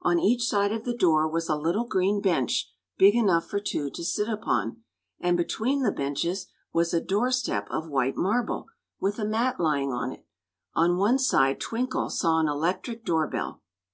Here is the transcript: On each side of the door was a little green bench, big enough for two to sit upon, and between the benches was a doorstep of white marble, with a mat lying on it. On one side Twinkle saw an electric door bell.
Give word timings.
On 0.00 0.18
each 0.18 0.44
side 0.48 0.72
of 0.72 0.84
the 0.86 0.96
door 0.96 1.28
was 1.28 1.50
a 1.50 1.54
little 1.54 1.84
green 1.84 2.22
bench, 2.22 2.72
big 2.96 3.14
enough 3.14 3.46
for 3.46 3.60
two 3.60 3.90
to 3.90 4.04
sit 4.06 4.26
upon, 4.26 4.82
and 5.20 5.36
between 5.36 5.82
the 5.82 5.92
benches 5.92 6.46
was 6.72 6.94
a 6.94 7.00
doorstep 7.02 7.68
of 7.70 7.90
white 7.90 8.16
marble, 8.16 8.68
with 9.02 9.18
a 9.18 9.24
mat 9.26 9.60
lying 9.60 9.92
on 9.92 10.12
it. 10.12 10.24
On 10.74 10.96
one 10.96 11.18
side 11.18 11.60
Twinkle 11.60 12.08
saw 12.08 12.38
an 12.40 12.48
electric 12.48 13.04
door 13.04 13.26
bell. 13.28 13.60